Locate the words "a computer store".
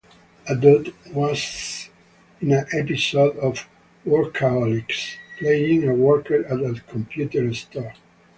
6.59-7.93